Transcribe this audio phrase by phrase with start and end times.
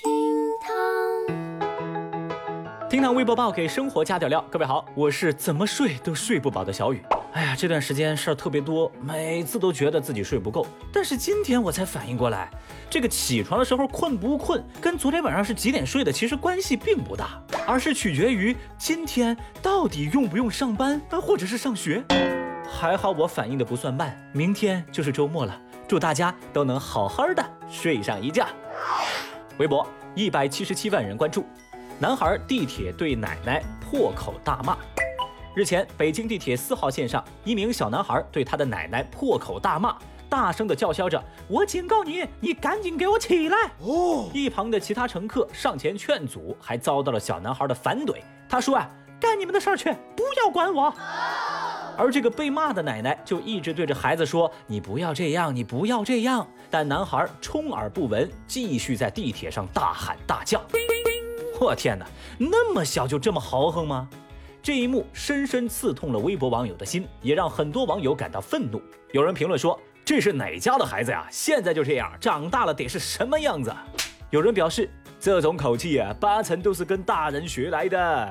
[0.00, 0.08] 厅
[0.60, 0.70] 堂，
[2.88, 4.44] 厅堂微博报给生活加点料。
[4.48, 7.02] 各位好，我是怎么睡都睡不饱的小雨。
[7.32, 10.64] 哎呀，这段时间事儿特别多，每次都觉得自己睡不够。
[10.92, 12.48] 但是今天我才反应过来，
[12.88, 22.04] 这个起床的时候困不困，跟昨天晚上是几点睡的其实关系并不大，而是取决于今天到底用不用上班，或者是上学。
[22.70, 28.46] 还好我反应的不算慢，明天就是周末了，祝大家都能好好的睡上一觉。
[29.58, 31.44] 微博一百七十七万人关注，
[31.98, 34.76] 男孩地铁对奶奶破口大骂。
[35.54, 39.96] 日前，北京地铁四号线上，一名小男孩对他的奶奶破口大骂，
[40.28, 41.20] 大声的叫嚣着
[41.50, 48.18] ：“我警告你，你赶紧给我起来！”哦，一旁的其他乘客上前劝阻，还遭到了小男孩的反怼。
[48.48, 48.88] 他说：“啊，
[49.20, 50.94] 干你们的事儿去，不要管我。”
[51.98, 60.62] 而这个被骂的奶奶就一直对着孩子说：“你不要这样，你不要这样。”但男孩充耳不闻，继续在地铁上大喊大叫。
[61.60, 62.06] 我天哪，
[62.38, 64.08] 那么小就这么豪横吗？
[64.62, 68.80] 这一幕深深刺痛了微博网友的心，也让很多网友感到愤怒。
[69.12, 71.26] 有人评论说：“这是哪家的孩子呀？
[71.30, 73.74] 现在就这样，长大了得是什么样子？”
[74.30, 78.30] 有人表示：“这种口气啊，八成都是跟大人学来的。”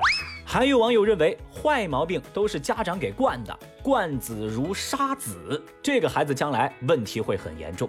[0.50, 7.86] 还有网友认为，坏毛病都是家长给惯的，惯子如杀子，这个孩子将来问题会很严重。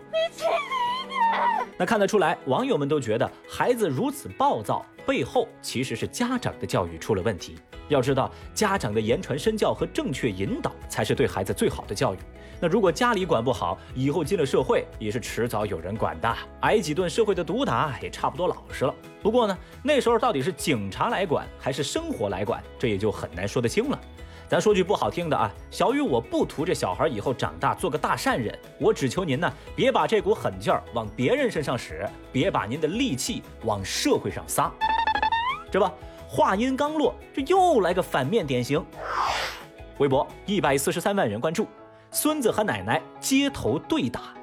[1.79, 7.55] 那看得出来，网友们都觉得孩子如此暴躁，背后其实是家长的教育出了问题。
[7.87, 12.17] 要知道，家长的言传身教和正确引导才是对孩子最好的教育。
[12.59, 18.93] 那如果家里管不好，以后进了社会也是迟早有人管的，挨几顿社会的毒打也差不多老实了。
[19.23, 23.97] 不过呢，那时候到底是警察来管还是生活来管，这也就很难说得清了。
[24.49, 34.71] 咱说句不好听的啊，小雨我不图这小孩以后长大做个大善人，我只求您呢，别把这股狠劲儿往别人身上使，别把您的戾气往社会上撒。
[35.69, 35.87] 这不，
[36.27, 38.83] 话音刚落，这又来个反面典型。
[39.99, 41.67] 微博一百四十三万人关注，
[42.09, 44.33] 孙子和奶奶街头对打。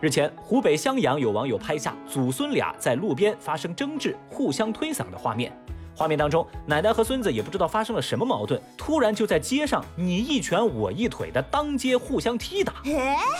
[0.00, 5.56] 日前，湖北襄阳有网友拍下祖孙俩在路边发生争执、互相推搡的画面。
[6.00, 12.72] 画面当中，奶奶和孙子也不知道发生了什么矛盾，突然就在街上你一拳我一腿的当街互相踢打。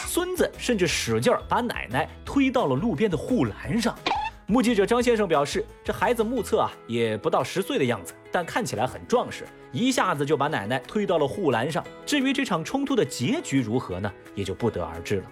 [0.06, 3.97] 孙子甚至使劲儿把奶奶推到了路边的护栏上。
[4.44, 11.82] 目击者张先生表示，这孩子目测啊也不到十岁的样子，但看起来很壮实，一下子就把奶奶推到了护栏上。
[12.04, 15.25] 至于这场冲突的结局如何呢，也就不得而知了。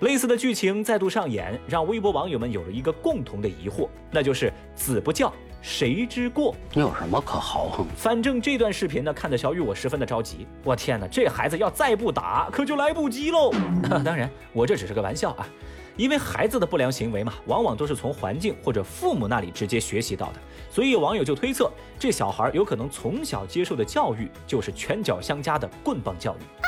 [0.00, 5.32] 类似的剧情再度上演，让微博网友们有了一个共同的疑惑，那就是子不教，
[5.64, 6.54] 谁之过？
[6.74, 7.94] 你有什么可豪横的？
[7.96, 10.46] 反正这段视频呢，看得小雨我十分的着急。
[10.62, 13.50] 我天哪，这孩子要再不打，可就来不及喽！
[14.04, 15.48] 当然，我这只是个玩笑啊，
[15.96, 20.34] 因为孩子的不良行为嘛，往往都是从环境或者父母那里直接学习到的，
[20.70, 26.66] 所以有网友就推测，这小孩有可能从小接受的教育就是拳脚相加的棍棒教育。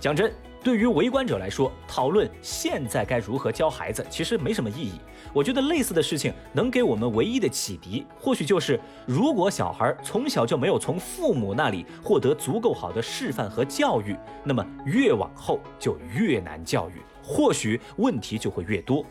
[0.00, 0.32] 讲真。
[0.62, 5.00] 对于围观者来说，讨论现在该如何教孩子，其实没什么意义。
[5.32, 19.04] 我觉得类似的事情能给我们唯一的启迪，或许就是如果小孩从小就没有从父母那里获得足够好的示范和教育，那么越往后就越难教育，或许问题就会越多。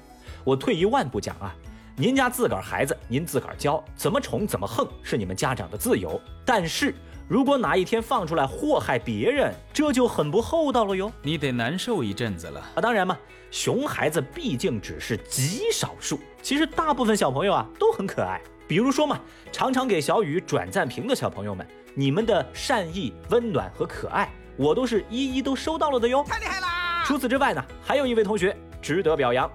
[0.43, 1.55] 我退一万步讲啊，
[1.95, 6.93] 您家自个儿孩子您自个儿教，怎么宠怎么横是你们家长的自由，但是。
[7.29, 11.11] 如果哪一天放出来祸害别人，这就很不厚道了哟。
[11.21, 12.79] 你得难受一阵子了啊！
[12.79, 13.17] 当然嘛，
[13.51, 18.41] 熊孩子毕竟只是极少数，其实大部分小朋友啊都很可爱。
[18.65, 19.19] 比如说嘛，
[19.51, 26.23] 常常给小雨转赞评的小朋友们，你们的善意、温暖和可爱，我都是一一都收到了的哟。
[26.25, 27.03] 太厉害啦！
[27.05, 29.51] 除此之外呢，还有一位同学值得表扬。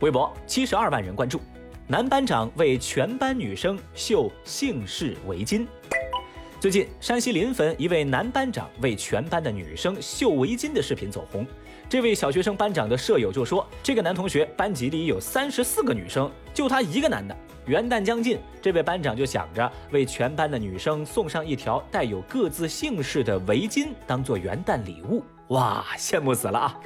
[0.00, 1.40] 微博七十二万人关注，
[1.86, 5.66] 男班长为全班女生绣姓氏围巾。
[6.64, 11.46] 最近，山西临汾一位男班长为全班的女生绣围巾的视频走红。
[11.90, 17.36] 这位小学生班长的舍友就说，这个男同学班级里有三十四个女生，就他一个男的。
[17.66, 25.22] 元旦将近，这位班长就想着为全班的女生送上一条带有各自姓氏的围巾，当做元旦礼物。
[25.48, 26.80] 哇，羡慕死了啊！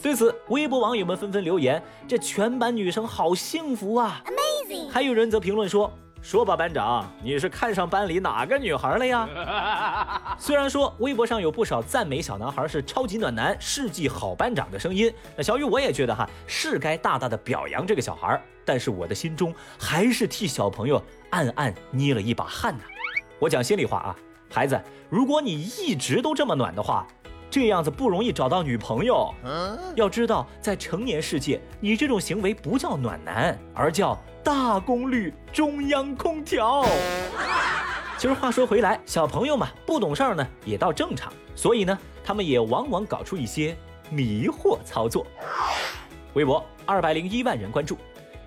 [0.00, 4.90] 对此，微博网友们纷纷留言：这全班女生好幸福啊！Amazing！
[4.90, 5.92] 还有人则评论说。
[6.24, 9.28] 说吧，班长，你是看上班里哪个女孩了呀？
[10.40, 22.84] 虽然说微博上有不少赞美小男孩是超级暖男、世纪好班长的声音，那小雨我也觉得哈是该大大的表扬这个小孩，但是我的心中还是替小朋友暗暗捏了一把汗呐。
[23.38, 24.16] 我讲心里话啊，
[24.50, 24.80] 孩子，
[25.10, 27.06] 如果你一直都这么暖的话，
[27.54, 29.32] 这样子不容易找到女朋友。
[29.94, 36.84] 要知道，在成年世界，你这种行为不叫暖男，而叫大功率中央空调。
[38.18, 41.32] 其实话说回来，小朋友嘛，不懂事儿呢，也倒正常。
[41.54, 43.76] 所以呢，他们也往往搞出一些
[44.10, 45.24] 迷惑操作。
[46.32, 47.96] 微博二百零一万人关注，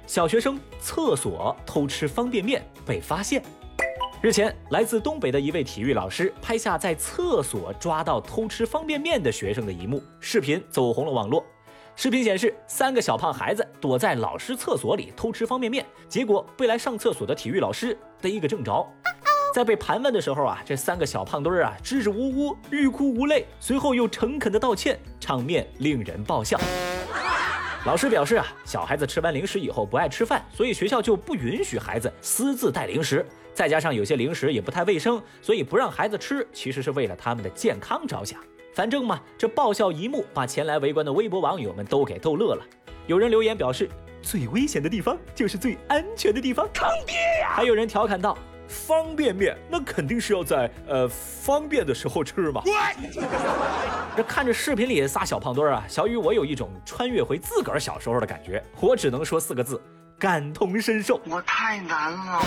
[0.05, 3.41] 小学生厕所偷吃方便面被发现。
[4.19, 11.45] 日前，来自东北的一位体育老师拍下在厕所抓到偷吃方便面的学生的一幕，视频走红了网络。
[11.95, 18.83] 视频显示，三个小胖孩子躲在老师厕所里偷吃方便面，结果被来上厕所的体育老师逮一个正着。
[19.53, 26.59] 在被盘问的时候啊，这三个小胖墩儿啊支支吾吾、欲哭无泪，随后又诚恳的道歉，场面令人爆笑。
[27.87, 33.25] 老师表示啊，小孩子吃完零食以后不爱吃饭，所以学校就不允许孩子私自带零食。
[33.53, 38.41] 再加上有些零食也不太卫生，所以不让孩子吃，其实是为了他们的健康着想。
[38.73, 42.65] 反正嘛，这爆笑一幕把前来围观的微博网友们都给逗乐了。
[43.05, 43.89] 有人留言表示，
[44.21, 47.53] 最危险的地方就是最安全的地方，坑爹呀！
[47.55, 48.37] 还有人调侃道。
[48.67, 52.61] 方便面那肯定是要在呃方便的时候吃嘛。
[54.15, 58.63] 这看着视频里仨小胖墩儿啊，小雨我有一种穿越回自个儿小时候的感觉。
[58.79, 59.81] 我只能说四个字：
[60.17, 61.21] 感同身受。
[61.25, 62.41] 我太难了。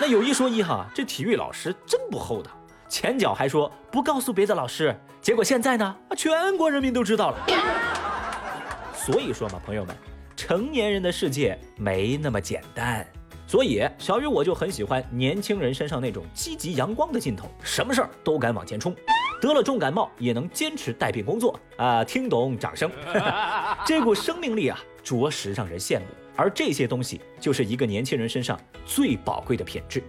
[0.00, 2.50] 那有一说一哈，这体育老师真不厚道。
[2.88, 7.46] 前脚还说不告诉别的老师，结果现在呢，全国人民都知道了。
[8.94, 9.96] 所以说嘛，朋友们，
[10.36, 13.06] 成年人的世界没那么简单。
[13.48, 18.94] 所以小雨我就很喜欢年轻人身上那种积极阳光的劲头，什么事儿都敢往前冲，
[19.40, 22.04] 得了重感冒也能坚持带病工作啊！
[22.04, 22.90] 听懂掌声，
[23.86, 26.04] 这股生命力啊，着实让人羡慕。
[26.36, 30.04] 而这些东西就是一个年轻人身上最宝贵的品质。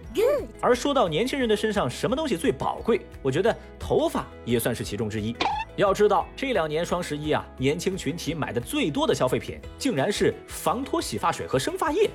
[0.60, 5.34] 而说到年轻人的身上什么东西最宝贵，我觉得头发也算是其中之一。
[5.76, 12.10] 要知道这两年双十一啊，年轻群体买的最多的消费品竟然是防脱洗发水和生发液。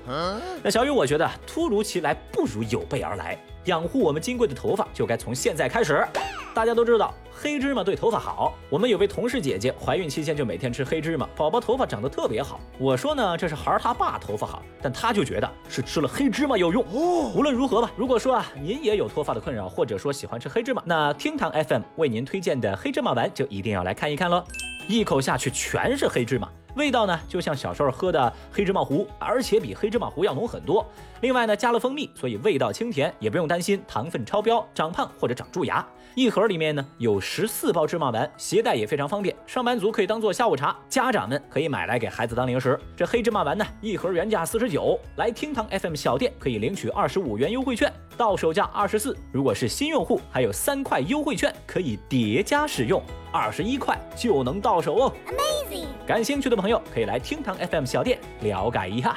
[0.61, 6.05] 那小雨我觉得突如其来不如有备而来，养护我们金贵的头发就该从现在开始。
[6.53, 7.13] 大家都知道。
[7.37, 12.61] 黑芝麻对头发好，我们有位同事姐姐怀孕期间就每天吃黑芝麻，宝宝头发长得特别好。
[12.79, 16.81] 我说呢，这是孩儿他爸头发好，但他就觉得是吃了黑芝麻有用。
[16.83, 24.41] 哦无论如何吧，如果说啊，您也有脱发的困扰，或者说喜欢吃黑芝麻，那厅堂 FM 为您推荐的黑芝麻丸就一定要来看一看喽，
[24.87, 26.49] 一口下去全是黑芝麻。
[26.75, 30.85] 味道呢，就像小时候喝的黑芝麻糊，而且比黑芝麻糊要浓很多。
[31.21, 35.85] 另外呢，加了蜂蜜，所以味道清甜，也不用担心糖分超标、长胖或者长蛀牙。
[36.15, 39.35] 一盒里面呢有十四包芝麻丸，携带也非常方便。
[39.47, 42.79] 上班族可以当做下午茶，家长们可以买来给孩子当零食。
[42.95, 49.15] 这黑芝麻丸呢，一盒原价四十九，来厅堂 FM 小店可以领取二十五元优惠券，到手价二十四。
[49.31, 53.01] 如果是新用户，还有三块优惠券可以叠加使用。
[53.35, 55.87] 二十一块就能到手哦，Amazing！
[56.07, 59.13] 感兴趣的朋友可以来厅堂 FM 小店了解一下。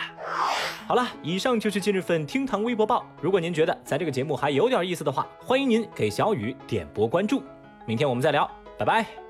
[0.88, 3.06] 好了，以上就是今日份厅堂微博报。
[3.20, 7.40] 如果您觉得咱这个节目还有点意思的话，欢迎您给小雨点波关注。
[7.86, 9.27] 明天我们再聊，拜拜。